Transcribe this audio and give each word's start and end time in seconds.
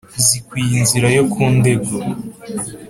zikwiye 0.25 0.73
inzira 0.81 1.07
yo 1.17 1.23
ku 1.31 1.41
ndego 1.57 1.93